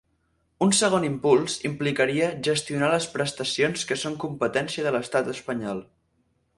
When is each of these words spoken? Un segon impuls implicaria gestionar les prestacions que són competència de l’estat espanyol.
Un 0.67 0.71
segon 0.77 1.03
impuls 1.09 1.57
implicaria 1.69 2.31
gestionar 2.49 2.91
les 2.95 3.07
prestacions 3.19 3.87
que 3.91 4.01
són 4.07 4.19
competència 4.27 4.89
de 4.91 4.99
l’estat 4.99 5.35
espanyol. 5.39 5.89